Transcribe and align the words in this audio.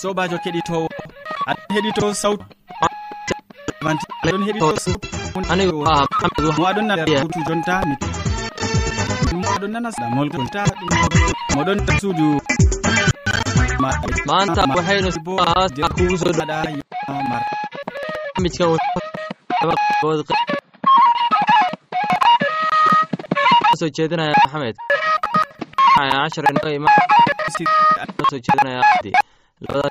sobajo 0.00 0.36
keɗitowo 0.44 0.86
aɗon 1.50 1.70
heɗito 1.74 2.06
sawtu 2.22 2.44
aɗon 4.24 4.42
heɗito 4.46 4.66
sawtumo 4.84 6.62
aɗon 6.70 6.84
nanatu 6.88 7.38
jonta 7.48 7.74
mi 7.88 7.94
aɗon 9.54 9.70
nana 9.74 9.90
ɗamol 9.98 10.28
moɗon 11.54 11.78
suudu 12.00 12.28
manta 14.28 14.62
bo 14.74 14.78
hayno 14.86 15.08
bo 15.26 15.32
akuso 15.86 16.28
ɗaɗa 16.38 16.56
mar 17.30 17.42
soo 23.78 23.88
jeedinaya 23.96 24.34
axmed 24.44 24.76
ashar 26.24 26.44
jeedinaya 28.44 28.80
abdi 28.92 29.10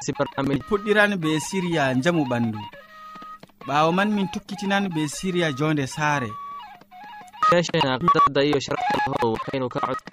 sipirɗamin 0.05 0.59
puɗɗiran 0.69 1.11
be 1.21 1.29
siriya 1.47 1.83
jamu 2.03 2.23
ɓandu 2.29 2.59
ɓawo 3.67 3.89
man 3.97 4.09
min 4.15 4.27
tukkitinan 4.33 4.83
be 4.93 5.01
siriya 5.07 5.51
jonde 5.59 5.85
saare 5.87 6.29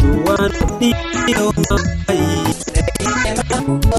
duwarɗioma 0.00 1.76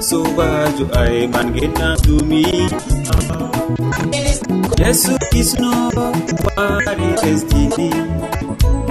sobajo 0.08 0.84
ay 1.00 1.16
mangena 1.32 1.88
dumi 2.04 2.42
yesu 4.80 5.12
kisno 5.30 5.72
wari 6.56 7.08
lesdidi 7.22 7.90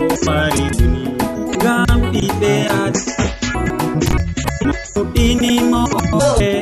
o 0.03 0.08
mari 0.25 0.65
duni 0.77 1.03
gam 1.61 1.99
ɓiɓe 2.11 2.53
ad 2.81 2.95
muɗinimo 4.95 5.81
e 6.39 6.49
eh, 6.49 6.61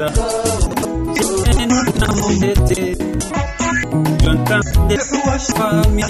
anda 0.00 0.08
namudete 2.00 2.82
jonta 4.22 4.58
de 4.88 4.96
fami 5.56 6.04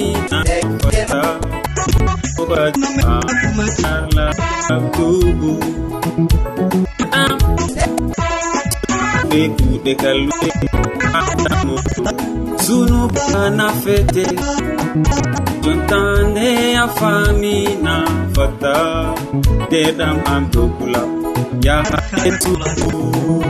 anda 7.13 7.47
fete 13.83 14.25
jontande 15.63 16.49
a 16.83 16.87
famina 16.99 17.95
fata 18.35 18.75
deɗam 19.71 20.17
am 20.33 20.43
dokula 20.53 21.03
yaha 21.65 21.99
etubu 22.29 23.50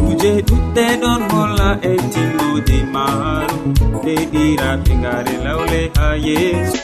kuje 0.00 0.32
ɗuɗɗe 0.48 0.84
ɗon 1.02 1.20
holla 1.32 1.68
e 1.90 1.92
timmode 2.12 2.76
maaru. 2.94 3.56
Nde 3.96 4.14
ɗiraɓe 4.32 4.92
ngare 5.00 5.34
lawle 5.44 5.80
ha 5.96 6.06
yeeso. 6.26 6.80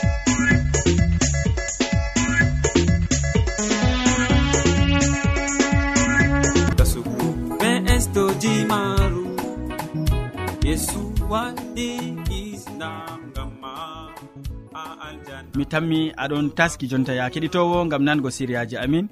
mi 15.55 15.65
tammi 15.65 15.99
aɗon 16.23 16.45
taski 16.57 16.85
jonta 16.91 17.13
ya 17.19 17.29
keɗitowo 17.33 17.77
gam 17.91 18.03
nango 18.03 18.29
siriyaji 18.31 18.75
amin. 18.77 19.05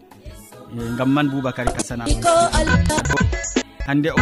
E, 0.74 0.80
gam 0.98 1.10
man 1.16 1.28
boubacary 1.32 1.72
kasana 1.76 2.06
hande 3.88 4.10
o. 4.10 4.18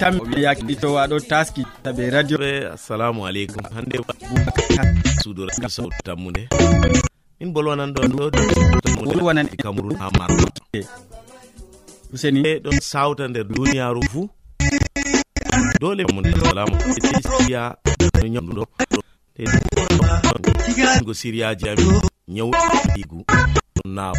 Tam 0.00 0.14
ya 0.44 0.50
keɗitowo 0.58 0.96
aɗo 1.04 1.16
taski 1.30 1.62
tabe 1.82 2.10
radio. 2.10 2.38
Assalamu 2.74 3.26
aleykum 3.26 3.64
hande 3.74 3.96
suudo 5.22 5.42
sawtu 5.68 5.96
tammude. 6.04 6.42
Min 7.40 7.52
bolwanan 7.54 7.90
ɗon 7.94 8.10
ɗowanan 9.18 9.48
cameron 9.62 9.96
ha 10.00 10.06
marɗo. 10.18 10.46
E, 10.78 10.80
Useni 12.12 12.40
e, 12.48 12.60
ɗon 12.64 12.78
sawta 12.80 13.28
nder 13.28 13.44
duniyaru 13.44 14.02
fuu 14.12 14.28
dole 15.82 16.04
mun 16.14 16.22
salamu 16.38 16.78
siriya 17.26 17.74
no 18.22 18.28
nyamdo 18.30 18.62
te 19.34 19.42
go 21.04 21.10
siriya 21.14 21.54
jami 21.58 21.82
nyaw 22.30 22.50
digu 22.94 23.24
na 23.84 24.12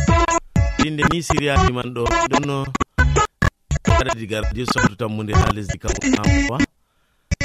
dinde 0.83 1.03
ni 1.11 1.23
siriya 1.23 1.55
ni 1.63 1.71
man 1.71 1.93
do 1.95 2.03
donno 2.27 2.67
kada 3.83 4.11
diga 4.19 4.43
je 4.53 4.65
sotu 4.67 4.95
tammunde 4.99 5.31
ha 5.33 5.47
lesdi 5.55 5.79
kam 5.79 5.91
wa 6.51 6.59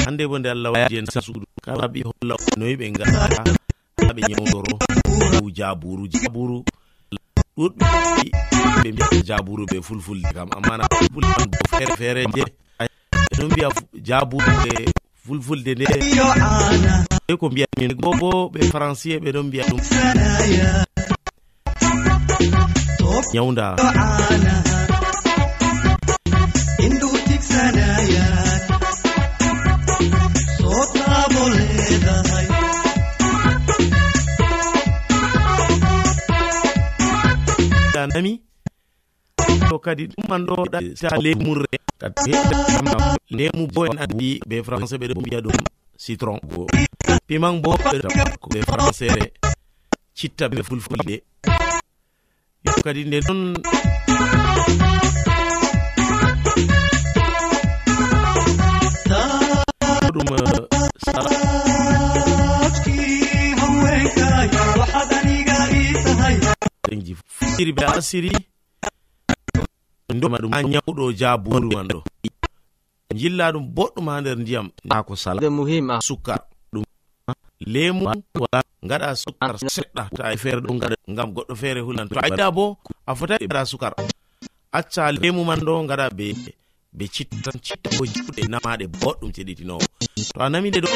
hande 0.04 0.26
bo 0.26 0.38
nde 0.38 0.50
allah 0.50 0.72
waji 0.74 0.98
en 0.98 1.06
sasudu 1.06 1.46
kala 1.62 1.86
ɓi 1.86 2.02
holla 2.02 2.34
noyi 2.58 2.74
ɓe 2.76 2.90
ngara 2.90 3.18
ha 3.22 4.12
ɓe 4.14 4.20
nyawdoro 4.28 4.74
dow 5.30 5.46
jaburu 5.54 6.08
jaburu 6.10 6.58
ɗuɗɓe 7.54 7.86
ɓe 8.82 8.88
mbiya 8.92 9.22
jaburu 9.22 9.62
ɓe 9.70 9.78
fulfulde 9.82 10.26
kam 10.34 10.48
amma 10.58 10.76
na 10.82 10.84
fulfulde 10.90 11.30
man 11.38 11.48
bo 11.54 11.58
fere 11.70 11.94
fere 11.96 12.24
je 12.34 12.42
no 13.38 13.46
mbiya 13.48 13.68
jaabude 14.02 14.52
e 14.68 14.90
fulfulde 15.26 15.74
nde. 15.74 15.86
E 17.28 17.36
ko 17.36 17.46
mbiyamin 17.50 17.92
bo 18.02 18.10
bo 18.20 18.30
ɓe 18.52 18.60
français 18.72 19.18
ɓe 19.22 19.30
ɗon 19.34 19.46
mbiya 19.46 19.64
ɗum. 19.68 19.80
Ñawda 23.34 23.66
nami 38.14 38.32
to 39.68 39.76
kadi 39.84 40.04
ɗumman 40.12 40.42
ɗo 40.48 40.54
ɗata 40.72 41.16
lemurre. 41.24 41.76
lemu 43.30 43.66
boen 43.74 43.98
andi 43.98 44.40
be 44.48 44.62
français 44.62 44.98
ɓeɗo 44.98 45.20
mbiya 45.20 45.40
ɗum 45.40 45.56
citron 45.98 46.38
bo. 46.42 46.66
Piman 47.26 47.60
bo 47.62 47.70
ko 48.40 48.48
ɓe 48.52 48.60
françaire 48.62 49.32
citta 50.14 50.48
ɓe 50.48 50.62
fulfulɓe 50.62 51.14
kadi 52.84 53.04
nde 53.04 53.18
non 53.28 53.40
ɗum 60.14 60.28
sara 61.04 61.30
ji 67.04 67.14
firi 67.56 67.72
ɓe 67.72 67.84
asiri. 67.98 68.30
doma 70.16 70.38
ɗum 70.40 70.52
ha 70.52 70.62
nyawɗo 70.62 71.12
jaabu 71.12 71.50
man 71.68 71.86
ɗo. 71.88 71.98
Jilla 73.14 73.52
ɗum 73.52 73.64
boɗɗum 73.76 74.06
ha 74.08 74.20
nder 74.20 74.36
ndiyam 74.40 74.66
ha 74.90 75.02
ko 75.06 75.14
sala 75.16 75.50
muhim 75.50 75.90
a 75.90 76.00
sukkar 76.00 76.40
ɗum 76.72 76.84
ah. 77.28 77.34
lemu 77.72 78.04
wala 78.40 78.60
gaɗa 78.90 79.08
sukkar 79.16 79.54
seɗɗa 79.60 80.02
to 80.16 80.22
ay 80.24 80.36
feere 80.36 80.60
ɗo 80.64 80.72
gaɗa 80.80 80.96
ngam 81.12 81.28
goɗɗo 81.36 81.54
feere 81.60 81.80
hulan 81.84 82.08
to 82.08 82.16
ayiɗa 82.24 82.46
bo 82.56 82.64
a 83.06 83.12
fotai 83.14 83.38
gaɗa 83.48 83.64
sukar 83.70 83.92
acca 84.72 85.12
lemu 85.12 85.44
man 85.44 85.60
ɗo 85.60 85.84
gaɗa 85.88 86.06
be 86.16 86.26
be 86.96 87.04
cittan 87.14 87.56
citta 87.62 87.90
bo 87.98 88.04
juɗe 88.06 88.42
namaɗe 88.48 88.86
boɗɗum 89.00 89.30
ceɗitinowo 89.34 89.80
to 90.32 90.40
a 90.40 90.48
namiɗe 90.48 90.80
ɗo 90.84 90.90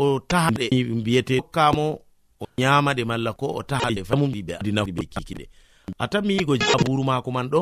o 0.00 0.20
tahaɗe 0.20 0.64
mbiyete 1.00 1.40
kamo 1.52 2.00
o 2.40 2.44
nyamaɗe 2.58 3.04
malla 3.04 3.32
ko 3.32 3.46
o 3.58 3.62
tahaɗe 3.62 4.00
famumɗiɓe 4.08 4.52
adinaɓe 4.60 5.04
kikiɗe. 5.12 5.44
A 5.98 6.08
tanmi 6.08 6.34
yigo 6.40 6.56
jaburu 6.56 7.04
mako 7.04 7.30
man 7.30 7.48
ɗo 7.52 7.60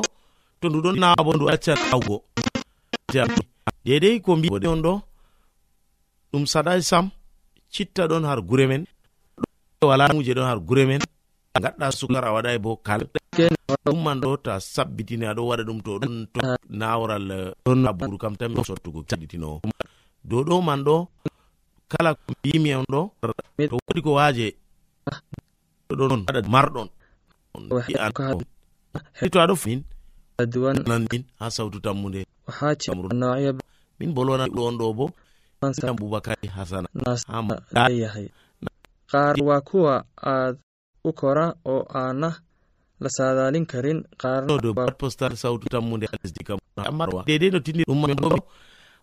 to 0.64 0.70
ndu 0.72 0.80
ɗon 0.84 0.96
naabo 1.02 1.30
ndu 1.36 1.44
accan 1.52 1.76
awgo 1.92 2.16
dedei 3.84 4.16
ko 4.24 4.30
mbi 4.36 4.48
on 4.72 4.80
ɗo 4.86 4.92
ɗum 6.32 6.44
saɗai 6.52 6.80
sam 6.90 7.04
citta 7.74 8.02
ɗon 8.10 8.24
har 8.24 8.40
gure 8.48 8.64
men 8.70 8.82
wala 9.84 10.08
muje 10.16 10.32
ɗon 10.36 10.48
har 10.48 10.58
gure 10.68 10.84
men 10.88 11.02
gaɗɗa 11.62 11.86
sukar 11.98 12.24
a 12.24 12.32
waɗai 12.34 12.58
bo 12.64 12.70
kal. 12.86 13.02
Ɗumman 13.84 14.18
ɗo 14.24 14.30
to 14.42 14.48
a 14.56 14.58
sabbitini 14.60 15.24
aɗo 15.30 15.42
waɗa 15.52 15.62
ɗum 15.68 15.78
to 15.84 15.90
ɗon 16.00 16.14
to 16.32 16.40
naworal 16.80 17.26
ɗon 17.64 17.84
aburu 17.90 18.16
kam 18.18 18.34
tami 18.36 18.56
sottugo 18.68 19.04
sabbitinowo 19.10 19.60
dow 20.24 20.42
ɗo 20.48 20.56
man 20.64 20.80
ɗo 20.86 20.96
kala 21.92 22.10
mbimi 22.28 22.70
on 22.74 22.86
ɗo 22.92 23.00
to 23.68 23.76
woɗi 23.84 24.00
ko 24.04 24.10
waaje 24.18 24.46
ɗo 25.98 26.04
ɗon 26.10 26.20
waɗa 26.26 26.40
marɗon. 26.54 26.88
To 29.32 29.38
aɗo 29.44 29.54
min 29.66 29.84
ha 31.38 31.50
sawtu 31.50 31.80
tammude 31.80 32.26
min 34.00 34.10
bolwana 34.14 34.44
on 34.66 34.76
ɗo 34.78 34.92
bo. 34.96 35.06
Abubakari 35.62 36.46
e 36.48 36.48
hasana. 36.48 36.88
Qaar 39.10 39.36
waa 39.46 39.60
kuwa 39.60 40.04
aad 40.22 40.56
u 41.04 41.12
kora 41.12 41.54
oo 41.64 41.84
aana 41.94 42.30
la 43.00 43.08
saadaalin 43.16 43.66
karin 43.66 44.04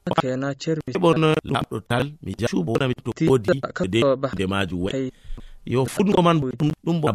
qaarkeena 0.05 0.53
jermismajum 0.61 1.35
yo 5.65 5.85
fuɗgoman 5.85 6.37
ɗum 6.85 6.97
ɓo 7.01 7.09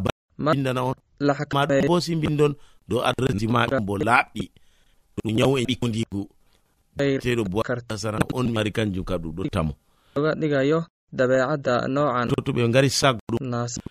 lahakambo 1.21 2.01
simbindon 2.01 2.55
dow 2.89 3.01
ma 3.53 3.67
ɗum 3.71 3.85
bo 3.87 3.95
laaɓɗi 4.07 4.45
ɗum 5.17 5.29
nyawu 5.37 5.55
e 5.59 5.65
ɓikkondigu 5.69 6.21
teɗo 7.23 7.43
boakar 7.53 7.79
hasana 7.89 8.19
on 8.39 8.47
mari 8.55 8.71
kanjum 8.77 9.05
ka 9.05 9.15
ɗum 9.23 9.33
ɗo 9.37 9.43
tamo. 9.55 9.73
Ɗigayo 10.41 10.79
dabeecadda 11.13 11.75
noocan 11.95 12.29
to 12.29 12.37
to 12.45 12.51
ɓe 12.53 12.63
ngari 12.69 12.91
saggo 12.91 13.21
ɗum. 13.33 13.45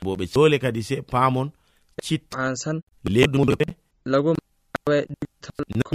Bo 0.03 0.15
ɓe 0.19 0.25
dole 0.33 0.57
kadi 0.59 0.81
se 0.83 0.95
paamon 1.11 1.47
cit 2.05 2.23
ansan 2.35 2.77
leɗumuɓe 3.13 3.65
lagu 4.11 4.31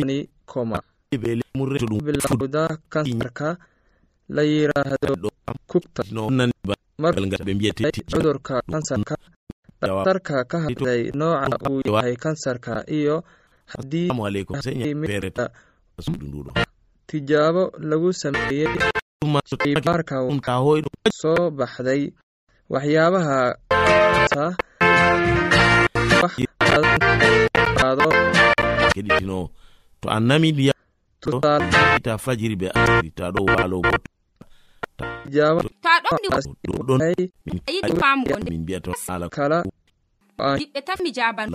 ni 0.06 0.16
koma. 0.46 0.78
Ɓe 1.22 1.30
lemurre 1.40 1.78
to 1.78 1.86
ɗum 1.86 2.00
bilawda 2.04 2.62
kansarka 2.92 3.58
la 4.28 4.42
yiraahdo 4.42 5.28
kubta 5.70 6.02
nonanba 6.14 6.74
margal 7.02 7.26
ngal 7.26 7.42
ɓe 7.46 7.52
mbiyete 7.54 7.82
cudurka 8.10 8.54
kansarka 8.70 9.14
kansarka 9.80 10.44
ka 10.50 10.56
hadlay 10.64 11.10
nooca 11.14 11.56
uu 11.70 11.80
yahay 11.86 12.16
kansarka 12.16 12.84
iyo. 12.98 13.24
Tijaabo 17.06 17.72
lagu 17.78 18.12
sameeyey 18.12 18.68
soo 21.20 21.50
baxday 21.50 22.12
waxyaabaha 22.70 23.38
to 30.00 30.08
a 30.08 30.20
nami 30.20 30.52
ndiyata 30.52 32.18
fajiri 32.18 32.56
ɓe 32.60 32.68
asirita 32.74 33.24
ɗo 33.34 33.40
waalo 33.48 33.80
goto 33.84 34.09
jama 35.34 35.60
to 35.62 35.88
a 35.88 35.98
ɗomɗi 36.04 36.28
ɗon 36.88 37.00
ayiɗi 37.06 37.92
famugo 38.00 38.36
nde 38.40 38.50
min 38.50 38.62
mbiyato 38.64 38.92
ala 39.12 39.26
kala 39.36 39.58
yiɗɓe 40.60 40.80
tan 40.86 40.96
mi 41.04 41.10
jaban 41.16 41.48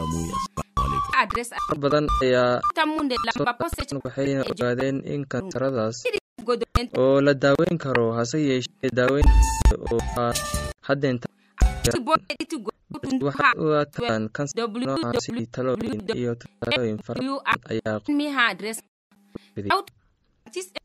adres 1.21 1.49
badan 1.81 2.05
ayaa 2.23 2.59
tammunde 2.75 3.15
lamba 3.25 3.53
posteko 3.59 3.95
waxayna 4.05 4.41
ogaadeen 4.51 4.97
in 5.13 5.21
kansaradaas 5.31 5.97
oo 6.99 7.17
la 7.25 7.33
daaweyn 7.33 7.77
karo 7.83 8.05
hase 8.17 8.37
yeeshee 8.49 8.89
daaweyn 8.97 9.27
oo 9.91 9.99
aa 10.21 10.33
haddeenta 10.87 11.27
waxaataan 13.27 14.23
kansarnoocaasi 14.35 15.47
talooyin 15.55 16.01
iyo 16.19 16.33
talooyin 16.61 16.99
fara 17.05 17.19
ayaa 17.71 17.97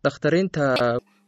dhakhtariinta 0.05 0.65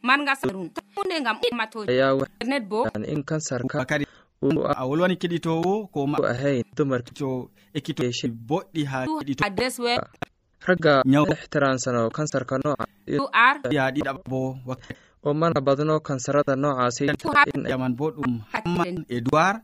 marga 0.03 0.35
sarum 0.41 0.69
hunde 0.97 1.17
ngam 1.23 1.37
matonet 1.59 2.65
bo. 2.71 2.81
en 3.13 3.23
kansar 3.23 3.61
kadi 3.91 4.05
a 4.81 4.83
wolwani 4.89 5.17
keɗitowo 5.23 5.87
ko 5.93 5.99
a 6.31 6.35
hey 6.35 6.63
tomarto 6.77 7.51
ekkitoe 7.75 8.11
boɗɗi 8.49 8.83
ha 8.91 8.99
keɗito 9.07 9.43
adres 9.47 9.79
we 9.79 9.95
ragga 10.67 11.03
nyaw 11.07 11.25
ixtiraamsano 11.35 12.11
kansarka 12.17 12.55
noocayaa 12.63 13.91
ɗiɗabo 13.95 14.41
o 15.25 15.31
mana 15.35 15.61
badno 15.67 16.01
kansarada 16.07 16.55
noocaasyaman 16.63 17.95
bo 17.99 18.07
ɗum 18.11 18.33
haman 18.53 19.05
edoward 19.09 19.63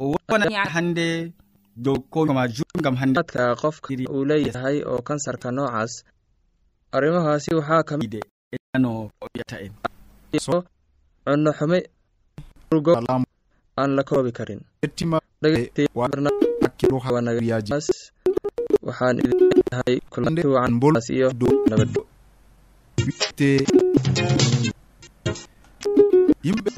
o 0.00 0.16
wona 0.28 0.64
hannde 0.74 1.32
dow 1.76 1.96
koma 2.10 2.48
jur 2.48 2.64
ngam 2.80 2.96
handedka 2.96 3.52
qofka 3.60 3.92
uu 4.08 4.24
leeyahay 4.24 4.80
oo 4.88 5.00
kansarka 5.08 5.48
noocaas 5.52 5.92
arrimahaasi 6.96 7.50
waxaa 7.58 7.82
kamide 7.88 8.20
no 8.78 8.90
o 9.20 9.26
wiyata 9.34 9.56
en. 9.64 9.72
Anno 11.26 11.50
hame 11.58 11.78
go 12.84 12.92
an 13.76 13.90
lakoɓe 13.96 14.30
karin. 14.36 14.60
waxaan 18.86 19.18
idinhay 19.18 19.94
kulanti 20.12 20.46
wacan 20.46 20.74
bolas 20.80 21.06
iyo 21.10 21.28
nabad 21.70 21.90
yimɓe 26.46 26.70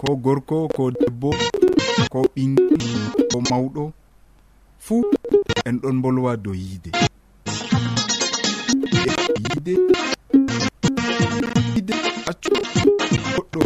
ko 0.00 0.10
gorko 0.24 0.56
ko 0.76 0.90
debbo 0.90 1.30
ko 2.12 2.20
ɓingel 2.34 2.82
ko 3.30 3.38
mawɗo. 3.50 3.84
Fuu 4.84 5.02
en 5.66 5.76
ɗon 5.82 5.96
mbolwa 5.98 6.36
dow 6.44 6.54
yiide. 6.54 6.90
ide 9.62 9.78
ide 11.78 11.94
accu 12.30 12.50
goɗɗo. 13.34 13.60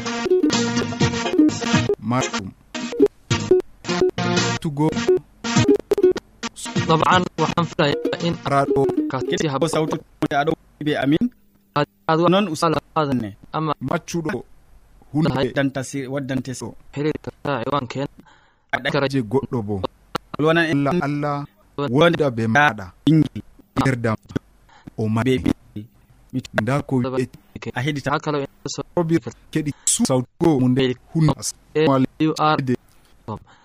Marɗum 2.11 2.49
tugo. 4.61 4.89
طبعا 6.87 7.19
وحنفلا 7.41 7.87
إن 8.27 8.35
أرادوا 8.47 8.87
كتي 9.11 9.49
sawtu 9.49 9.97
aɗo 10.31 10.33
أدو 10.33 10.53
amin. 10.85 10.97
أمين 11.05 11.25
أدو 12.09 12.29
نون 12.29 12.53
أسالة 12.53 12.79
هذا 12.99 13.33
أما 13.55 13.75
ما 13.81 13.97
تشودو 13.97 14.45
hunde. 15.13 15.53
Dantasi 15.57 16.07
waddante 16.07 16.53
so 16.55 16.75
heɗetata 16.95 17.65
e 17.65 17.69
wanken 17.73 18.07
goɗɗo 19.33 19.59
bo. 19.67 19.77
Wonan 20.39 20.87
allah 21.03 21.45
wonda 21.91 22.31
be 22.31 22.45
maɗa. 22.47 22.87
Ɓingel 23.07 23.43
yerdam 23.87 24.17
o 24.99 25.09
maɓe 25.09 25.35
nda 26.63 26.83
ko 26.89 26.95
a 27.75 27.81
heɗita 27.85 28.11
ha 28.13 28.19
kala 28.25 28.39
robir 28.97 29.21
keɗi 29.53 29.71
sawtugo 30.07 30.61
mu 30.61 30.69
nde 30.69 30.95
hunde 31.13 31.33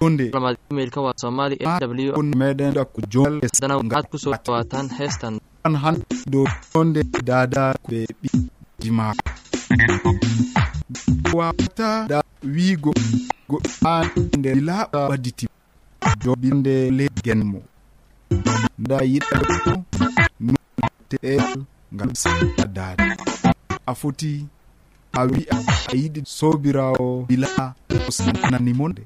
jonde. 0.01 0.31
Imailka 0.71 1.01
waa 1.01 1.13
somali 1.21 1.55
w 2.17 2.21
meɗen 2.39 2.71
ɗakko 2.75 2.99
jongaatkuso 3.11 4.29
watan 4.47 4.89
hestan. 4.97 5.39
An 5.63 5.75
han 5.75 5.95
dow 6.31 6.45
jonde 6.73 7.01
dada 7.23 7.63
ɓe 7.89 7.97
ɓiji 8.21 8.89
ma. 8.97 9.13
Wawata 11.33 11.89
da 12.09 12.17
wiigo 12.43 12.91
go 13.49 13.57
an 13.85 14.07
nder 14.37 14.57
laaɓa 14.67 15.09
waditi 15.09 15.45
jobinde 16.23 16.73
leggen 16.97 17.41
mo 17.51 17.59
nda 18.79 18.97
yiɗa 19.11 19.37
notel 20.39 21.65
ngam 21.93 22.15
sadade 22.15 23.03
a 23.85 23.93
foti 23.95 24.47
a 25.13 25.21
wi'a 25.25 25.57
a 25.91 25.95
yiɗi 25.95 26.21
sobirawo 26.25 27.25
bila 27.27 27.47
sanani 28.09 28.73
monde. 28.73 29.03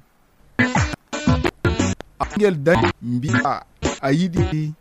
Angel 2.19 2.55
dani 2.65 2.89
mbi'a 3.01 3.53
a 4.01 4.09
yiɗi 4.11 4.73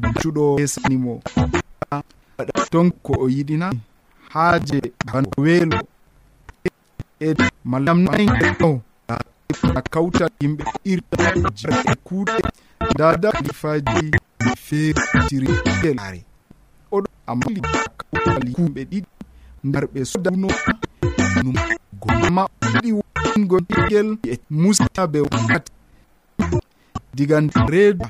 bacuɗo 0.00 0.44
esanimo 0.62 1.20
waɗa 2.38 2.52
ton 2.70 2.90
ko 3.04 3.12
o 3.24 3.26
yiɗina 3.28 3.66
haaje 4.32 4.78
bano 5.12 5.28
weelo. 5.38 5.78
E 7.20 7.34
malam 7.64 8.06
a 9.78 9.80
kawta 9.92 10.26
yimɓe 10.40 10.64
irɗe 10.92 11.16
e 11.90 11.94
kuuɗe. 12.06 12.34
Dada 12.98 13.30
lifaji 13.44 14.10
feertiri 14.64 15.48
elaare 15.88 16.20
amali 17.32 17.60
kumɓe 18.54 18.80
ɗiɗi 18.90 19.08
ndarɓe 19.68 20.00
sudano 20.10 20.48
numa 22.20 22.42
ɗiɗi 22.72 22.90
wongo 22.98 23.56
ɗigel 23.68 24.08
e 24.32 24.34
musa 24.60 25.02
be 25.12 25.18
wakkati. 25.30 25.72
Diga 27.16 27.36
reedu 27.72 28.06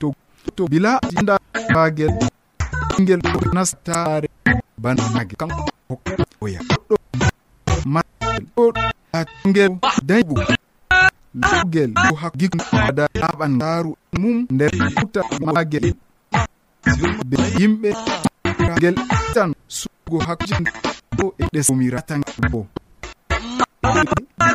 to 0.00 0.06
to 0.56 0.62
bila 0.70 0.98
anda 1.18 1.34
bagel 1.74 2.12
ɓingel 2.90 3.20
nastare 3.54 4.28
banage 4.82 5.34
kanko 5.40 5.62
oya 6.44 6.60
ɗo 6.88 6.96
mael 7.92 8.42
ɗogel 9.44 9.72
daybu 10.08 10.34
lugel 11.34 11.90
o 12.12 12.14
hakkigada 12.22 13.04
laɓan 13.20 13.52
daaru 13.60 13.90
mum 14.20 14.46
nder 14.54 14.72
uta 15.02 15.20
magel 15.54 15.86
be 17.28 17.36
yimɓe 17.58 17.90
ragel 18.68 18.94
tan 19.34 19.50
sugo 19.68 20.18
hakkuo 20.26 21.34
e 21.38 21.44
ɗesomiratan 21.52 22.20
bo. 22.52 22.66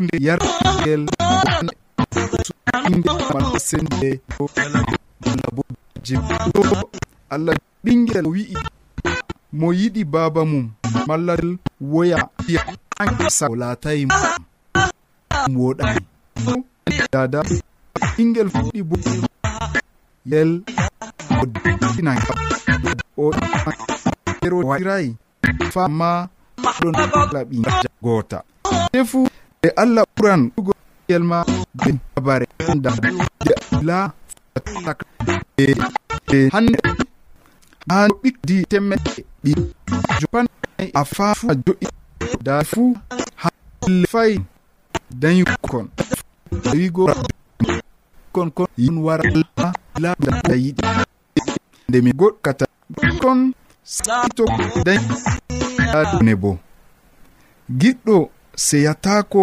Nde 0.02 0.16
yargel 0.26 1.02
inde 2.88 3.12
mal 3.32 3.46
sende 3.68 4.10
allah 4.38 5.50
bo. 5.56 5.62
Jimɗo 6.04 6.62
allah 7.34 7.54
ɓingel 7.84 8.26
wi'i 8.32 8.54
mo 9.58 9.72
yiɗi 9.72 10.02
baba 10.12 10.42
mum 10.44 10.66
mallal 11.08 11.58
woya 11.80 12.18
sa 13.28 13.46
latayi 13.60 14.06
mum. 14.06 14.22
Woɗani 15.56 16.00
dada 17.12 17.40
ɓingel 18.16 18.48
fuɗɗi 18.54 18.80
bo. 18.88 18.96
Yel 20.30 20.50
o 23.16 23.30
ero 24.46 24.58
waɗiray 24.68 25.06
fama 25.74 26.10
ɗonlaɓi 26.82 27.56
gota. 28.04 28.38
Tefu 28.92 29.20
e 29.66 29.68
allah 29.82 30.04
ɓuran 30.16 30.40
ɗugoel 30.54 31.24
ma 31.30 31.38
be 31.82 31.90
habare 32.14 32.46
da 32.82 32.90
je 33.46 33.54
la 33.88 33.98
tak 34.84 34.98
e 35.58 35.66
e 36.36 36.38
hande 36.54 36.78
han 37.90 38.10
ɓikdi 38.22 38.56
temmeɗe 38.70 39.12
ɗi 39.44 39.52
jopan 40.20 40.46
a 40.94 41.02
fafu 41.14 41.44
a 41.52 41.54
jo'i 41.64 41.86
da 42.46 42.54
fu 42.70 42.82
halle 43.42 44.06
fay 44.12 44.32
dañukon 45.20 45.86
wigo 46.72 47.04
kon 48.34 48.48
kon 48.56 48.66
yin 48.76 48.96
wara 49.04 49.24
la 50.02 50.10
la 50.48 50.54
yiɗi 50.64 50.82
e, 51.38 51.40
nde 51.88 51.98
mi 52.04 52.10
goɗkata 52.20 52.64
kon 53.22 53.38
ne 56.22 56.34
bo 56.34 56.58
giɗɗo 57.80 58.16
seyatako 58.56 59.42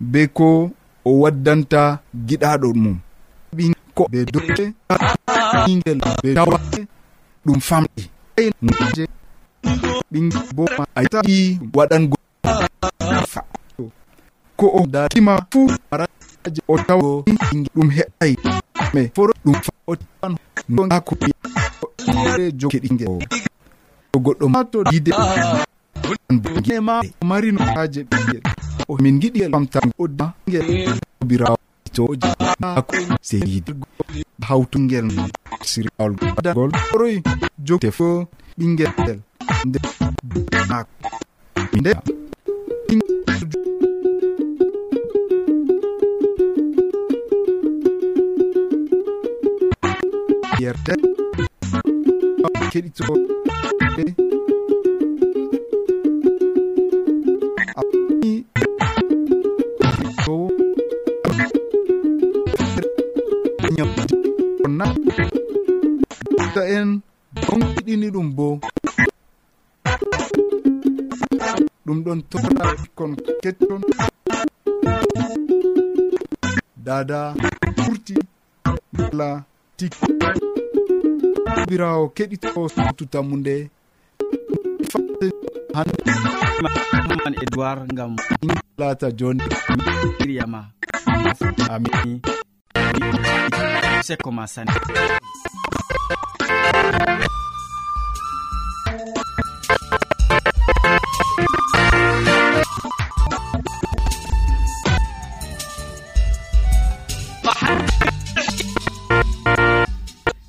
be 0.00 0.20
ko 0.36 0.70
o 1.04 1.10
waddanta 1.22 1.82
giɗaɗo 2.26 2.68
mum. 2.82 2.96
Ko 3.94 4.02
be 4.10 4.18
doe 4.32 4.74
ɓingel 5.64 5.98
be 6.22 6.28
tawa 6.34 6.56
ɗum 7.44 7.58
famɗi. 7.68 8.02
Je 8.96 9.04
ɓingel 10.10 10.42
bo 10.56 10.64
ayi 10.98 11.58
waɗango. 11.76 12.16
Ko 14.58 14.66
o 14.78 14.86
dakima 14.92 15.34
fu 15.50 15.60
araje 15.92 16.60
o 16.68 16.74
tawo 16.86 17.24
ɗum 17.74 17.88
heɗai 17.96 18.32
me 18.94 19.00
foro 19.14 19.32
ɗum 19.44 19.54
fa 19.64 19.72
o 19.86 19.92
tan 20.20 20.34
nonako 20.68 21.14
jokeɗingel 22.58 23.18
goɗɗo 24.18 24.48
ma 24.48 24.64
to 24.64 24.84
yide 24.92 25.12
ma 26.80 27.00
mari 27.24 27.52
no 27.52 27.64
haje 27.74 28.02
ɓiel 28.10 28.40
o 28.88 28.96
min 29.02 29.20
giɗi 29.20 29.40
famtagobirawo 29.52 31.56
hawtungel 34.48 35.08
sirawol 35.62 36.14
sirgol 36.20 36.70
oroy 36.94 37.22
jogte 37.66 37.90
fo 37.90 38.26
ɓingel 38.58 38.92
ngel 39.02 39.18
nde 39.66 39.78
nde 41.78 41.90
yerde 50.60 50.94
keɗito 52.72 53.33
maɓɓe 64.78 65.24
ta 66.54 66.62
en 66.76 66.88
bonkiɗini 67.46 68.06
ɗum 68.14 68.28
bo 68.36 68.46
ɗum 71.84 71.98
ɗon 72.04 72.18
tora 72.30 72.66
kon 72.96 73.12
keccon. 73.42 73.80
Dada 76.86 77.20
ɓurti 77.76 78.14
la 79.18 79.28
tik 79.76 79.92
birawo 81.68 82.04
keɗito 82.16 82.48
sutu 82.74 83.04
tammu 83.12 83.36
nde 83.40 83.54
handeman 85.74 87.34
edoird 87.42 87.90
gam 87.98 88.12
lata 88.78 89.08
joni 89.18 89.42
miryama 90.18 90.62
ami 91.74 91.90
sekko 94.06 94.30
ma 94.36 94.44
sani 94.46 94.70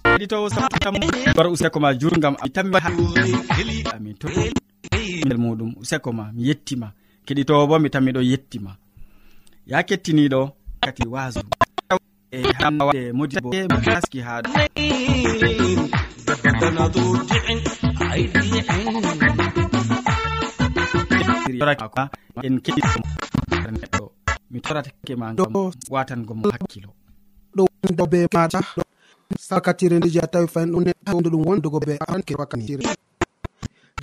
heɗitowo 0.05 0.47
war 1.37 1.47
useko 1.53 1.77
ma 1.79 1.89
jurgam 1.99 2.35
mi 2.43 2.49
tammi 2.49 2.77
amin. 3.95 4.15
To 4.19 4.27
ɓingel 5.25 5.37
muɗum 5.43 5.71
useko 5.81 6.09
ma 6.17 6.25
mi 6.35 6.41
yettima 6.47 6.87
keɗitowo 7.25 7.63
bo 7.69 7.75
mi 7.79 7.89
tan 7.89 8.03
miɗo 8.05 8.21
yettima 8.31 8.71
ya 9.67 9.77
kettiniɗo 9.87 10.41
kati 10.83 11.03
waso 11.13 11.41
e 12.31 12.41
hawae 12.59 13.11
modibo 13.17 13.49
haski 13.85 14.19
e 14.19 14.21
ha 14.21 14.41
en 22.43 22.55
keɗineɗɗo 22.65 24.05
mi 24.51 24.59
toratake 24.61 25.15
ma 25.15 25.27
watangomo 25.93 26.43
hakkilo. 26.53 26.89
Ɗo 27.97 28.05
be 28.11 28.19
mata 28.33 28.59
sakatire 29.39 29.97
ndeji 29.97 30.19
a 30.19 30.27
tawi 30.27 30.47
fayin 30.47 30.71
ɗo 30.73 30.79
neɗɗo 30.85 31.29
ɗum 31.33 31.43
wondugo 31.47 31.79
be 31.79 31.93
anke 32.13 32.33
wakkatire. 32.39 32.83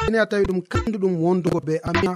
ene 0.07 0.19
a 0.21 0.27
tawi 0.27 0.45
ɗum 0.49 0.61
kanduɗum 0.73 1.15
wondugo 1.23 1.59
be 1.67 1.75
amia 1.89 2.15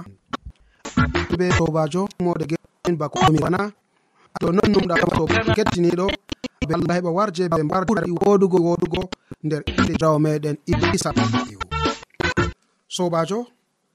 be 1.37 1.45
sobajo 1.57 2.01
mode 2.23 2.45
gein 2.49 2.95
bako 2.97 3.17
mi 3.31 3.39
wana 3.43 3.71
to 4.39 4.51
non 4.51 4.67
numɗa 4.73 4.95
to 5.01 5.23
kettiniɗo 5.55 6.05
be 6.67 6.73
allah 6.75 6.95
heɓa 6.97 7.11
warje 7.17 7.43
ɓe 7.49 7.61
mbar 7.63 7.83
wodugo 8.25 8.57
wodugo 8.67 9.01
nder 9.43 9.61
inde 9.77 9.93
jawo 10.01 10.17
meɗen 10.19 10.57
isa 10.95 11.09
sobajo 12.95 13.39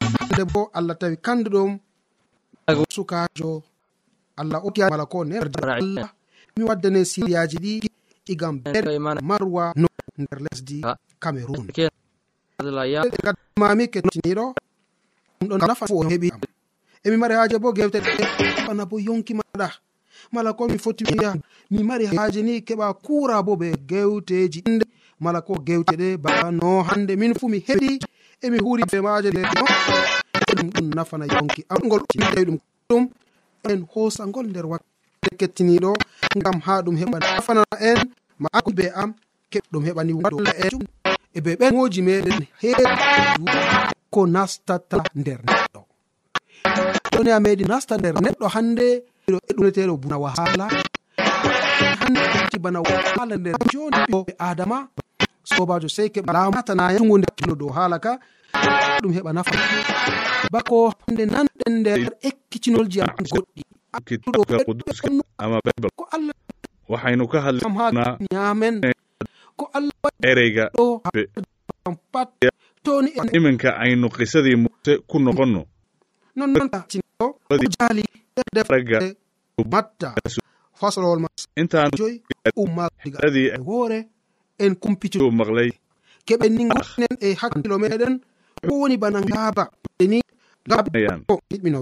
hande 0.01 0.45
bo 0.53 0.71
allah 0.73 0.97
tawi 1.01 1.17
kanduɗum 1.17 1.79
sukajo 2.95 3.63
allah 4.37 4.61
oti 4.67 4.81
mala 4.91 5.05
ko 5.07 5.25
nerallah 5.25 6.09
mi 6.57 6.63
waddane 6.69 7.05
siriyaji 7.05 7.57
ɗi 7.65 7.73
igam 8.33 8.55
marwa 9.29 9.73
no 9.77 9.89
nder 10.19 10.39
lesdi 10.47 10.81
cameron 11.21 11.67
mami 13.59 13.89
kettiniɗo 13.89 14.55
ɗum 15.41 15.49
ɗon 15.49 15.59
nafa 15.69 15.87
o 15.91 16.03
heɓi 16.11 16.29
am. 16.33 16.41
Emi 17.05 17.17
mari 17.17 17.35
haaje 17.35 17.59
bo 17.59 17.73
gewteana 17.73 18.85
bo 18.87 18.97
yonki 18.99 19.35
maɗa. 19.35 19.69
Mala 20.33 20.53
ko 20.53 20.69
mi 20.69 20.79
foti 20.79 21.05
wiya 21.05 21.35
mi 21.71 21.83
mari 21.83 22.07
haaje 22.07 22.43
ni 22.43 22.61
keɓa 22.63 22.95
kura 23.03 23.43
bo 23.43 23.57
be 23.57 23.73
gewteji. 23.89 24.63
Inde 24.67 24.85
mala 25.21 25.41
ko 25.41 25.55
gewte 25.59 25.95
ɗe 25.97 26.17
bano 26.17 26.83
hande 26.83 27.17
min 27.17 27.35
fu 27.35 27.49
mi 27.49 27.59
heɗi 27.59 27.99
emi 28.43 28.59
huri 28.59 28.83
be 28.91 29.01
maaje 29.01 29.31
ɗum 29.31 30.69
ɗum 30.71 30.87
nafana 30.95 31.27
yonki 31.27 31.65
amgol 31.69 32.03
tawi 32.09 32.45
ɗum 32.45 32.59
ɗum 32.89 33.09
en 33.71 33.87
hosangol 33.95 34.47
nder 34.47 34.67
wakkati 34.67 35.37
kettiniɗo 35.41 35.93
ngam 36.37 36.61
ha 36.67 36.83
ɗum 36.85 36.97
heɓa 37.01 37.19
nafana 37.21 37.63
en 37.81 37.99
ma 38.39 38.49
be 38.77 38.85
am 38.95 39.15
keɓ 39.51 39.65
ɗum 39.73 39.83
heɓani 39.87 40.13
walla 40.13 40.53
en 40.67 41.02
e 41.37 41.41
ɓe 41.45 41.53
ɓengoji 41.61 42.01
meɗen 42.07 42.41
heew 42.61 42.77
ko 44.13 44.21
nastata 44.27 44.97
nder 45.21 45.39
neɗɗo. 45.49 45.81
Ɗone 47.13 47.31
a 47.37 47.41
meɗi 47.45 47.65
nasta 47.71 47.95
nder 47.99 48.15
neɗɗo 48.25 48.47
hande 48.55 48.87
ɗo 49.33 49.39
eɗuneteɗo 49.51 49.95
buna 50.03 50.17
wahala. 50.23 50.67
Hanneti 52.01 52.59
bana 52.65 52.81
wahala 52.81 53.35
nder 53.41 53.55
joni 53.73 54.01
ɓe 54.13 54.33
adama 54.39 54.79
sobajo 55.45 55.89
sey 55.89 56.09
keɓa 56.15 56.33
lamatana 56.33 56.93
yahugo 56.95 57.17
nderno 57.19 57.55
dow 57.61 57.71
haala 57.77 57.97
ka 58.05 58.13
ɗum 59.03 59.13
heɓa 59.17 59.31
nafa. 59.37 59.53
Bako 60.53 60.93
hande 61.07 61.25
nanɗen 61.33 61.73
nder 61.81 61.99
ekkicinolji 62.29 63.01
am 63.01 63.17
goɗɗi. 63.33 63.63
Ko 65.97 66.05
allah 66.13 66.35
waxaynu 66.89 67.25
ka 67.33 67.39
hadlana 67.41 68.17
ñaamen 68.33 68.75
ko 69.57 69.71
allah 69.73 70.11
ereyga 70.23 70.65
ɗo 70.77 71.01
pat. 72.13 72.29
Toni 72.83 73.11
iminka 73.33 73.71
aynu 73.79 74.09
qisadii 74.11 74.57
muuse 74.57 74.93
ku 75.07 75.19
noqonno 75.19 75.63
nonjaali 76.37 78.03
defraga 78.55 78.99
matta 79.73 80.15
e 80.19 80.29
faslowol 80.81 81.21
majoy 81.23 82.15
ummaadii 82.57 83.49
woore 83.67 83.99
e 84.59 84.67
en 84.67 84.75
kumpitio 84.75 85.31
maqlay 85.31 85.71
keɓe 86.27 86.47
ninen 86.49 87.15
e 87.21 87.35
hakkilo 87.41 87.79
meɗen 87.79 88.15
ko 88.67 88.73
woni 88.81 88.97
bana 88.97 89.21
ngaaba. 89.21 89.65
E 89.99 90.07
ni 90.07 90.19
gaɓiɗmino 90.69 91.81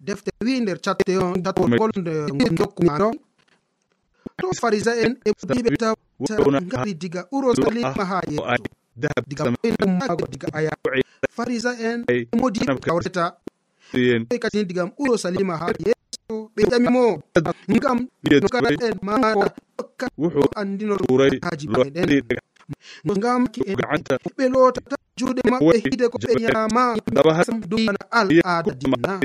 defte 0.00 0.30
wi 0.44 0.60
nder 0.60 0.78
catteol 0.84 1.36
dokkumano 2.58 3.10
to 4.40 4.48
farisa'en 4.60 5.12
e 5.24 5.30
ɓe 5.30 5.76
tawaari 5.76 6.94
diga 6.94 7.26
urosalima 7.32 8.04
haa 8.04 8.22
yeeso. 8.28 8.64
diga 9.28 9.44
mago 9.86 10.24
diga 10.32 10.48
aya. 10.52 10.72
Farisa'en 11.36 12.04
e 12.08 12.26
modiɓe 12.36 12.74
kawreta 12.80 13.36
kadi 14.42 14.64
digam 14.64 14.90
urosalima 14.98 15.56
ha 15.60 15.66
yeeso. 15.84 16.50
Ɓe 16.54 16.62
ƴamimo 16.70 17.04
ngam 17.70 17.98
nokaraen 18.42 18.96
maara 19.02 19.50
tokka 19.76 20.06
andinoray 20.60 21.38
haaji 21.42 21.66
meɗen. 21.68 22.38
ngam 23.18 23.42
ki'en 23.52 23.76
ɓe 24.36 24.44
lootata 24.52 24.96
juuɗe 25.18 25.42
maɓɓe 25.50 25.74
hide 25.84 26.06
ko 26.12 26.16
ɓe 26.22 26.32
ñaama 26.42 26.82
duna 27.70 27.92
al 28.10 28.28
aada 28.44 28.72
dina 28.80 29.20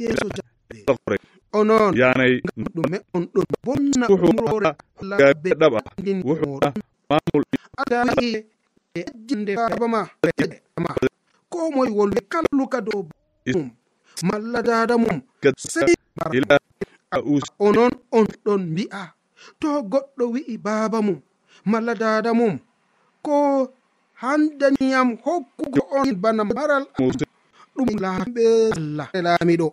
yeeso 0.00 0.26
jaɓɓe 0.36 1.16
o 1.56 1.64
noon 1.68 1.92
yanay 2.00 2.32
ɗume 2.74 2.98
on 3.14 3.24
ɗo 3.34 3.40
bonna 3.64 4.06
umrore 4.28 4.70
laɓe 5.10 5.50
ɗaɓa. 5.60 5.78
wuxuɗa 6.28 6.68
maamul 7.08 7.44
adahi 7.82 8.28
e 8.98 9.00
ajjinde 9.10 9.52
babama 9.58 10.00
ma. 10.84 10.90
Ko 11.52 11.58
moye 11.74 11.90
wolwe 11.98 12.20
kalluka 12.32 12.78
dow 12.86 13.00
mum. 13.54 13.68
Malla 14.28 14.60
dada 14.68 14.94
mum. 15.02 15.18
Sei 15.72 15.94
onon 17.66 17.92
on 18.16 18.26
ɗon 18.44 18.60
mbi'a. 18.72 19.02
To 19.60 19.68
goɗɗo 19.92 20.24
wi'i 20.34 20.54
baaba 20.66 20.98
mum. 21.06 21.18
Malla 21.70 21.92
dada 22.02 22.30
mum. 22.38 22.54
Ko 23.24 23.36
handaniyam 24.22 25.08
hokkugo 25.24 25.80
on 25.98 26.08
bana 26.22 26.42
maral 26.44 26.84
ɗum 27.76 27.88
laamɓe 28.02 28.44
allah. 28.76 29.08
Laamiɗo. 29.26 29.66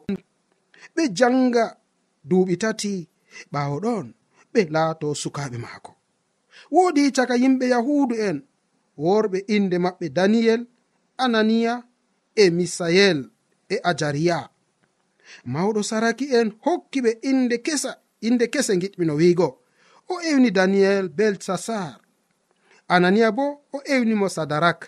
ɓe 0.96 1.04
janga 1.18 1.66
duuɓi 2.30 2.56
tati 2.64 2.94
ɓaawo 3.52 3.76
ɗon 3.86 4.06
ɓe 4.54 4.62
laato 4.74 5.08
sukaaɓe 5.22 5.58
maako. 5.66 5.92
Woodi 6.74 7.04
caka 7.16 7.36
yimɓe 7.42 7.66
yahuudu 7.74 8.16
en 8.28 8.38
worɓe 9.04 9.40
inde 9.56 9.78
maɓɓe 9.86 10.06
daniyel 10.18 10.62
ananiya 11.24 11.74
e 12.42 12.44
misayel 12.58 13.20
e 13.74 13.76
ajariya. 13.90 14.38
Mawɗo 15.54 15.82
saraki 15.90 16.26
en 16.38 16.48
hokki 16.66 17.00
ɓe 17.06 17.12
inde 17.30 17.58
kesa 17.66 17.92
inde 18.28 18.46
kese 18.54 18.74
giɗmino 18.82 19.14
wiigo. 19.20 19.48
O 20.12 20.16
ewni 20.30 20.50
daniyel 20.58 21.06
belsasar. 21.18 22.00
Ananiya 22.94 23.30
bo 23.38 23.46
o 23.76 23.78
ewnimo 23.94 24.28
sadarak. 24.36 24.80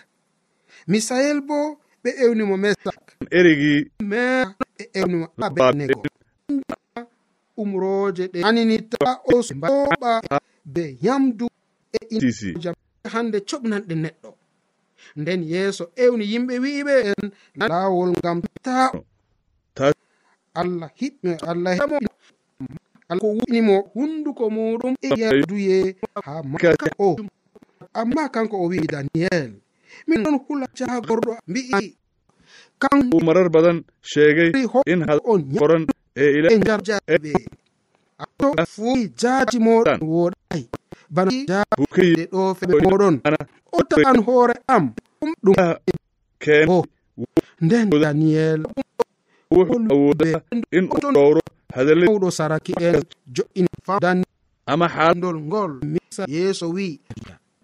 Misael 0.90 1.38
bo 1.48 1.58
ɓe 2.02 2.10
ewnimo 2.24 2.56
mesa 2.64 2.92
erigi 3.38 3.74
meabenego 4.10 6.02
e 6.06 7.00
umroje 7.62 8.24
ɗe 8.32 8.38
aninita 8.48 9.10
o 9.32 9.34
mbaoɓa 9.56 10.12
be 10.74 10.82
yamdu 11.04 11.46
e 11.96 11.98
injam 12.14 12.74
hande 13.12 13.38
coɓnanɗe 13.48 13.94
neɗɗo 14.04 14.30
nden 15.20 15.40
yeeso 15.52 15.84
ewni 16.02 16.24
yimɓe 16.32 16.54
wi'iɓe 16.62 16.94
en 17.10 17.22
laawol 17.70 18.10
ngam 18.18 18.38
ta 18.64 18.76
allah 20.60 20.90
hiɓɓe 21.00 21.30
allah 21.50 21.72
hemo 21.78 21.96
allah 23.10 23.20
ko 23.22 23.26
winimo 23.38 23.76
hunduko 23.94 24.44
muɗum 24.56 24.94
e 25.06 25.08
yaduye 25.20 25.76
ha 26.26 26.32
maka 26.50 26.68
o 27.06 27.16
amma 28.00 28.22
kanko 28.34 28.56
o 28.64 28.66
wi 28.70 28.78
daniyel 28.92 29.50
min 30.08 30.20
ɗon 30.24 30.36
hula 30.44 30.66
jagorɗo 30.78 31.32
mbi'i 31.48 31.84
kan 32.82 32.98
uu 33.14 33.20
marar 33.26 33.48
badan 33.48 33.78
sheegay 34.02 34.50
in 34.92 35.00
on 35.32 35.40
qoran 35.58 35.82
ee 36.16 36.30
ilae 36.38 36.56
to 38.38 38.48
fuu 38.74 38.96
jaati 39.20 39.58
moɗon 39.66 39.98
woɗay 40.12 40.62
bana 41.14 41.30
jabukeyiɗe 41.48 42.24
ɗo 42.32 42.42
femoɗon 42.58 43.14
o 43.72 43.78
taan 43.90 44.18
hoore 44.26 44.54
am 44.74 44.84
ɗum 45.44 45.54
ken 46.42 46.68
nden 47.64 47.90
daniyel 48.02 48.60
woda 49.50 50.42
in 50.76 50.84
ɗowro 51.14 51.40
hadale 51.74 52.04
mawɗo 52.06 52.28
saraki 52.38 52.72
en 52.86 52.94
jo'ini 53.34 53.68
fadan 53.86 54.18
ama 54.66 54.86
haadol 54.94 55.36
ngol 55.48 55.72
misa 55.92 56.22
yeeso 56.28 56.66
wi 56.76 57.00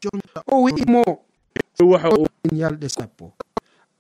jonta 0.03 0.39
o 0.53 0.63
wi'imo 0.65 1.03
waxa 1.91 2.09
yalɗe 2.61 2.89
sappo. 2.89 3.33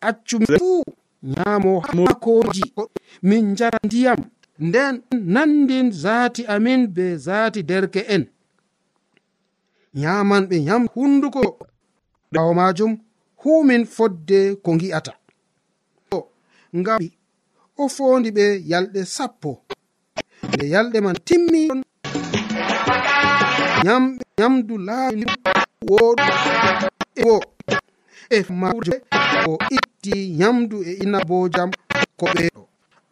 Accumi 0.01 0.46
fuu. 0.59 0.83
nyaamo 1.23 1.83
makoji 1.95 2.65
min 3.23 3.55
jara 3.55 3.79
ndiyam. 3.85 4.19
Nden 4.59 5.03
nandin 5.35 5.91
zaati 5.93 6.47
amin 6.47 6.87
be 6.87 7.17
zaati 7.17 7.63
derke'en 7.63 8.25
nyaman 9.95 10.43
ɓe 10.49 10.57
nyam 10.67 10.83
hunduko 10.95 11.43
ɓawo 12.33 12.53
majum 12.59 12.93
humin 13.43 13.85
fodde 13.95 14.39
ko 14.65 14.71
ngi'ata. 14.77 15.13
Ngam 16.79 17.01
o 17.83 17.89
fondi 17.97 18.31
ɓe 18.37 18.45
yalɗe 18.71 19.01
sappo. 19.15 19.51
Nde 20.53 20.65
yalɗe 20.73 20.99
man 21.05 21.17
timmi. 21.27 21.63
Nyamdu 24.39 24.75
laawoɗo 24.87 26.25
e 27.17 27.23
wo 27.29 27.37
e 28.37 28.39
majum 28.61 28.95
o 29.51 29.59
itti 29.77 30.14
nyamdu 30.38 30.77
e 30.90 30.92
inabojam 31.05 31.71
ko 32.18 32.27
ɓeɗo 32.37 32.62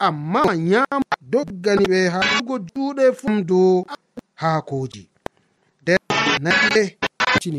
amma 0.07 0.43
nyaam 0.71 1.03
doggani 1.33 1.85
ɓe 1.93 1.99
haɗugo 2.15 2.55
juuɗe 2.69 3.05
fumdu 3.21 3.59
haakoji 4.41 5.03
nder 5.83 5.99
nae 6.45 6.83
cini 7.41 7.59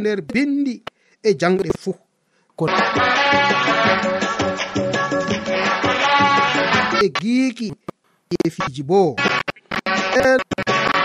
nder 0.00 0.20
bindi 0.32 0.74
e 1.22 1.30
jangɗe 1.40 1.70
fuu. 1.82 1.94
Ko 2.56 2.64
e 7.04 7.08
giiki 7.20 7.68
e 8.44 8.50
fiiji 8.50 8.82
en 10.24 10.40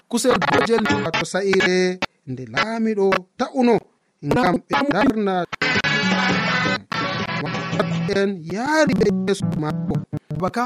kusel 0.10 0.38
bojel 0.52 0.84
wato 1.06 1.26
sa'ire 1.26 2.00
nde 2.28 2.44
laamiɗo 2.54 3.06
ta'uno. 3.38 3.76
ngam 4.26 4.56
ɓe 4.70 4.78
darna 4.94 5.36
en 8.20 8.30
yaari 8.54 8.94
yeeso 9.02 9.46
maako. 9.62 9.94
Baka 10.42 10.64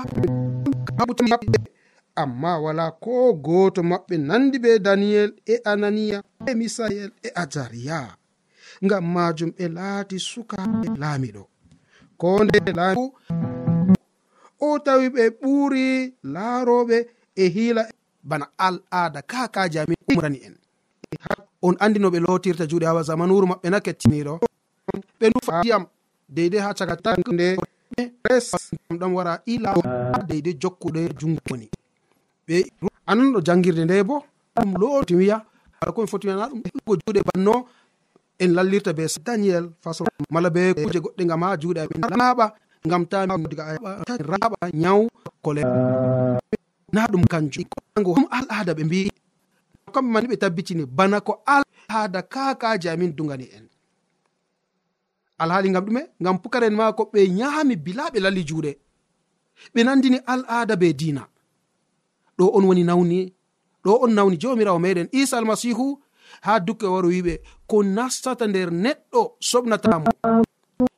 kaɓutan 0.97 1.27
maɓɓe 1.31 1.57
amma 2.21 2.51
wala 2.63 2.85
ko 3.03 3.11
gooto 3.45 3.81
maɓɓe 3.91 4.15
nandi 4.27 4.57
be 4.63 4.71
daniyel 4.85 5.29
e 5.45 5.55
ananiya 5.71 6.17
e 6.49 6.51
misayel 6.59 7.11
e 7.27 7.29
ajariya 7.41 7.99
ngam 8.85 9.03
majum 9.15 9.49
ɓe 9.57 9.65
laati 9.77 10.17
sukaɓe 10.29 10.87
laamiɗo 11.01 11.43
ko 12.21 12.29
nde 12.43 12.57
laami 12.79 13.05
o 14.65 14.67
tawi 14.85 15.07
ɓe 15.15 15.23
ɓuuri 15.41 15.85
laaroɓe 16.33 16.97
e 17.35 17.43
hiila 17.53 17.83
bana 18.29 18.45
al 18.65 18.75
aada 18.99 19.19
kakaji 19.31 19.77
amin 19.81 19.97
umrani 20.11 20.39
en. 20.47 20.55
on 21.61 21.75
andi 21.79 21.99
no 21.99 22.09
ɓe 22.09 22.19
lotirta 22.25 22.65
juuɗe 22.69 22.85
ha 22.85 23.03
zamanuru 23.03 23.45
maɓɓe 23.47 23.67
na 23.69 23.79
kettiniɗo 23.85 24.33
ɓe 25.19 25.25
nufa 25.33 25.59
ndiyam 25.59 25.83
deydey 26.29 26.59
ha 26.61 26.73
caka 26.73 26.95
tande 27.03 27.57
resam 28.25 28.59
ɗam 28.99 29.11
wara 29.15 29.33
ila 29.45 29.73
deydey 30.29 30.53
jokkuɗe 30.61 31.01
jungoni 31.19 31.67
ɓe 32.47 32.55
anan 33.07 33.33
ɗo 33.33 33.39
jangirde 33.47 33.83
nde 33.85 34.03
bo 34.03 34.23
ɗum 34.55 34.69
loti 34.81 35.15
wiya 35.15 35.37
ko 35.95 36.01
mi 36.01 36.07
foti 36.07 36.27
wiyana 36.27 36.45
ɗum 36.49 36.61
ɗugo 36.63 36.93
juuɗe 37.01 37.21
banno 37.27 37.53
en 38.39 38.51
lallirta 38.57 38.93
be 38.93 39.05
daniel 39.25 39.69
façon 39.83 40.05
mala 40.33 40.49
be 40.49 40.73
kuje 40.73 40.99
goɗɗe 40.99 41.23
gam 41.29 41.41
ha 41.43 41.57
juuɗe 41.61 41.79
amin. 41.81 42.01
Laaɓa 42.19 42.45
gam 42.89 43.05
ta 43.05 43.25
diga 43.49 43.63
raɓa 44.31 44.57
ñaw 44.73 44.99
kole. 45.43 45.61
Na 46.93 47.07
ɗum 47.11 47.23
kanjum. 47.31 47.65
Go 48.05 48.15
al'ada 48.31 48.73
ɓe 48.73 48.83
mbi. 48.83 48.99
kamɓe 49.93 50.09
mani 50.13 50.27
ɓe 50.31 50.37
tabbitini 50.41 50.83
bana 50.97 51.17
ko 51.27 51.33
alhaada 51.55 52.21
kakaji 52.33 52.87
amin 52.89 53.11
dugani 53.17 53.47
en. 53.57 53.65
Alhaali 55.41 55.69
gam 55.73 55.85
ɗume 55.85 56.01
gam 56.23 56.37
pukaren 56.41 56.75
maako 56.79 57.03
ɓe 57.13 57.19
nyaami 57.37 57.75
bila 57.75 58.03
ɓe 58.13 58.19
lalli 58.23 58.43
juuɗe. 58.49 58.71
Ɓe 59.73 59.79
nandini 59.85 60.17
al'aada 60.33 60.75
be 60.81 60.93
diina. 60.99 61.23
Ɗo 62.37 62.45
on 62.57 62.65
woni 62.67 62.83
nawni 62.83 63.33
ɗo 63.83 63.91
on 64.03 64.11
nawni 64.15 64.37
jomirawo 64.41 64.79
meɗen 64.79 65.07
isa 65.11 65.37
almasihu 65.37 65.99
ha 66.45 66.59
dukke 66.59 66.85
waro 66.93 67.09
wiɓe 67.09 67.33
ko 67.69 67.83
nastata 67.83 68.45
nder 68.47 68.69
neɗɗo 68.83 69.21
soɓnatamo 69.49 70.09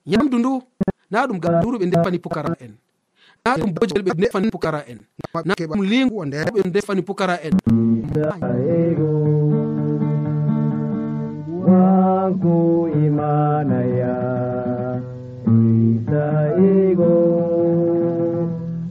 nyamdu 0.10 0.38
ndu 0.40 0.52
na 1.12 1.28
ɗum 1.28 1.40
gam 1.40 1.62
duru 1.62 1.78
ɓe 1.80 1.86
ndefani 1.88 2.20
pukara'en 2.20 2.74
ɗum 3.44 3.74
bojel 3.76 4.02
ɓe 4.08 4.12
defani 4.22 4.48
pukara 4.52 4.82
en. 4.88 5.00
Keɓa 5.58 5.76
lingu 5.92 6.16
o 6.22 6.26
nder 6.26 6.48
ɓe 6.54 6.62
defani 6.72 7.02
pukara 7.04 7.36
en. 7.44 7.54
Wangu 11.68 12.88
imanaya 13.04 14.16
isaigo 15.44 17.16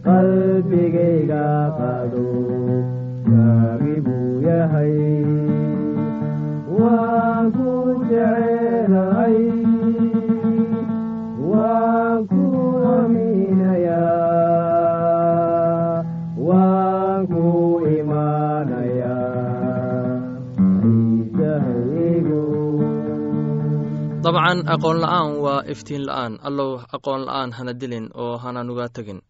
qalbigeyga 0.04 1.44
qaɗo 1.78 2.24
garibu 3.32 4.16
yahay 4.46 4.96
wangu 6.76 7.72
jeeray 8.08 9.51
dabcan 24.24 24.58
aqoon 24.74 24.98
la-aan 25.02 25.30
waa 25.44 25.62
iftiin 25.72 26.04
la-aan. 26.06 26.38
Allow 26.48 26.70
aqoon 26.96 27.24
la-aan 27.26 27.50
hana 27.52 27.72
dilin 27.80 28.06
oo 28.14 28.36
hana 28.38 28.62
nuga 28.64 28.88
tegin 28.88 29.20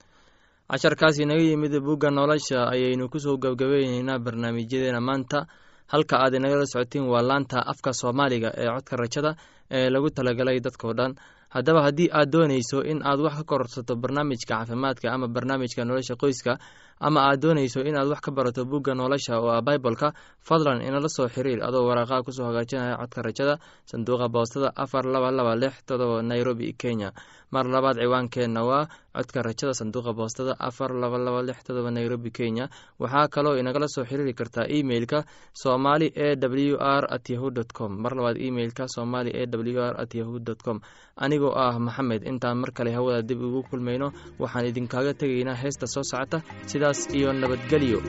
casharkaas 0.70 1.18
inaga 1.18 1.42
yimid 1.42 1.74
bugga 1.86 2.10
nolosha 2.10 2.58
ayaynu 2.72 3.08
kusoo 3.12 3.36
gabgabayneynaa 3.38 4.18
barnaamijyadeena 4.24 5.00
maanta. 5.00 5.46
Halka 5.92 6.16
aad 6.24 6.34
inagala 6.34 6.64
socotiin 6.66 7.04
waa 7.12 7.22
laanta 7.22 7.58
afka 7.72 7.92
soomaaliga 7.92 8.50
ee 8.56 8.66
codka 8.74 8.96
rajada 8.96 9.30
ee 9.70 9.90
lagu 9.90 10.08
talagalay 10.10 10.58
dadkao 10.60 10.92
dhan. 10.98 11.12
Haddaba 11.54 11.80
haddii 11.86 12.08
aad 12.18 12.30
doonayso 12.32 12.78
in 12.90 13.02
aad 13.04 13.20
wax 13.20 13.34
ka 13.38 13.44
korsato 13.44 13.96
barnaamijka 13.96 14.48
caafimaadka 14.54 15.12
ama 15.14 15.28
barnaamijka 15.28 15.84
nolosha 15.84 16.14
qoyska 16.22 16.52
ama 17.06 17.20
aad 17.28 17.40
doonayso 17.42 17.80
inaad 17.90 18.08
wax 18.12 18.20
ka 18.26 18.30
barato 18.36 18.62
bugga 18.70 18.92
nolosha 18.94 19.34
oo 19.42 19.50
ah 19.56 19.62
baibolka 19.66 20.08
fadlan 20.48 20.78
inala 20.88 21.08
soo 21.16 21.26
xiriir 21.34 21.60
adoo 21.68 21.84
waraaqaha 21.88 22.22
kusoo 22.26 22.46
hagaajinaya 22.48 22.94
codka 23.00 23.20
rajada 23.26 23.54
sanduuqa 23.90 24.26
boostada 24.34 24.68
afar 24.84 25.04
laba 25.14 25.30
laba 25.38 25.52
lix 25.62 25.74
todoba 25.88 26.22
nairobi 26.30 26.72
kenya. 26.82 27.10
mar 27.52 27.64
labaad 27.74 27.96
ciwaankeenna 28.02 28.60
waa 28.70 28.88
codka 29.16 29.42
rajada 29.46 29.74
sanduuqa 29.74 30.12
boostada 30.18 30.54
afar 30.68 30.90
laba 31.02 31.18
laba 31.18 31.42
lix 31.48 31.58
todoba 31.66 31.90
nairobi 31.90 32.30
kenya. 32.30 32.68
Waxaa 32.98 33.28
kaloo 33.34 33.56
inagala 33.60 33.88
soo 33.94 34.04
xiriiri 34.08 34.34
kartaa 34.34 34.66
emeilka 34.78 35.24
somali 35.62 36.06
e 36.14 36.28
w 36.36 36.76
r 36.80 37.04
at 37.16 37.28
yahu 37.30 37.50
dt 37.50 37.72
com. 37.72 37.92
Mar 38.02 38.12
labaad 38.16 38.36
emeilka 38.48 38.88
somali 38.88 39.30
e 39.30 39.44
w 39.46 39.80
r 39.90 39.94
at 40.02 40.14
yahu 40.14 40.38
dt 40.40 40.62
com. 40.64 40.80
Anigoo 41.16 41.52
ah 41.64 41.78
maxamed 41.78 42.22
intaan 42.24 42.56
mar 42.62 42.72
kale 42.72 42.90
hawada 42.96 43.22
dib 43.22 43.40
ugu 43.42 43.62
kulmayno 43.70 44.12
waxaan 44.40 44.66
idinkaaga 44.70 45.12
tegaynaa 45.20 45.54
heesta 45.62 45.86
soo 45.86 46.02
socota 46.10 46.38
sidaas 46.70 47.00
iyo 47.14 47.32
nabadgelyo. 47.32 48.00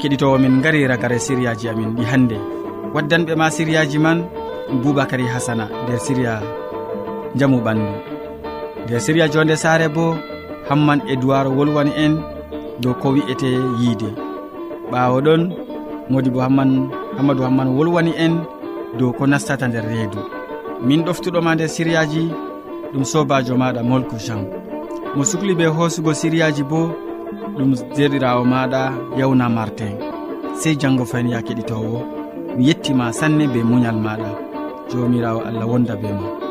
keɗitowo 0.00 0.38
min 0.38 0.62
gari 0.64 0.86
ragare 0.88 1.18
siriyaji 1.26 1.68
amin 1.68 1.90
ɗi 1.96 2.04
hannde 2.10 2.36
waddanɓe 2.94 3.32
ma 3.36 3.50
siriyaji 3.50 3.98
man 3.98 4.18
boubacary 4.82 5.26
hasana 5.34 5.64
nder 5.84 5.98
siriya 6.06 6.34
jamu 7.38 7.58
ɓandu. 7.64 7.92
Nder 8.84 9.00
siriya 9.00 9.28
jonde 9.32 9.56
saare 9.56 9.88
bo 9.88 10.16
hamman 10.68 11.00
edoird 11.12 11.48
wolwani 11.56 11.92
en 12.04 12.14
dow 12.80 12.94
ko 12.94 13.08
wi'ete 13.14 13.50
yiide. 13.80 14.10
Ɓawo 14.90 15.20
ɗon 15.26 15.42
modi 16.10 16.30
bo 16.30 16.40
hamman 16.40 16.70
hammadou 17.16 17.44
hamman 17.44 17.68
wolwani 17.76 18.12
en 18.24 18.34
dow 18.98 19.12
ko 19.12 19.26
nastata 19.26 19.68
nder 19.68 19.84
reedu. 19.90 20.18
Min 20.86 21.04
ɗoftuɗoma 21.04 21.54
nder 21.54 21.68
siriyaji 21.68 22.22
ɗum 22.92 23.04
sobajo 23.04 23.54
maɗa 23.56 23.82
molko 23.82 24.16
jean. 24.18 24.42
Mo 25.16 25.24
sukli 25.24 25.54
be 25.54 25.66
hoosugo 25.66 26.14
siriyaji 26.14 26.62
boo 26.70 26.88
ɗum 27.56 27.70
derɗirawo 27.96 28.42
maɗa 28.52 28.82
yawna 29.18 29.46
martin 29.56 29.94
sey 30.60 30.74
janggo 30.80 31.04
fayin 31.10 31.28
ya 31.34 31.40
keɗitowo 31.46 31.98
mi 32.56 32.62
yettima 32.68 33.12
sanne 33.12 33.44
be 33.52 33.60
muñal 33.70 33.96
maɗa. 34.06 34.30
Jomirawo 34.90 35.40
allah 35.48 35.66
wonda 35.70 35.94
be 35.96 36.08
ma 36.18 36.49